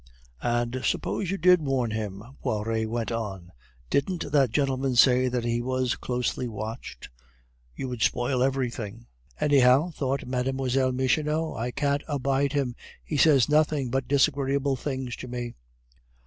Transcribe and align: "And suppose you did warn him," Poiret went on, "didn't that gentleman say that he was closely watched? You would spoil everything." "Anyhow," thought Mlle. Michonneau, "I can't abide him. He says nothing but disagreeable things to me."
"And 0.41 0.81
suppose 0.83 1.29
you 1.29 1.37
did 1.37 1.61
warn 1.61 1.91
him," 1.91 2.23
Poiret 2.41 2.89
went 2.89 3.11
on, 3.11 3.51
"didn't 3.91 4.31
that 4.31 4.49
gentleman 4.49 4.95
say 4.95 5.27
that 5.27 5.43
he 5.43 5.61
was 5.61 5.95
closely 5.95 6.47
watched? 6.47 7.09
You 7.75 7.87
would 7.89 8.01
spoil 8.01 8.41
everything." 8.41 9.05
"Anyhow," 9.39 9.91
thought 9.91 10.25
Mlle. 10.25 10.53
Michonneau, 10.91 11.53
"I 11.55 11.69
can't 11.69 12.01
abide 12.07 12.53
him. 12.53 12.73
He 13.05 13.15
says 13.15 13.47
nothing 13.47 13.91
but 13.91 14.07
disagreeable 14.07 14.75
things 14.75 15.15
to 15.17 15.27
me." 15.27 15.53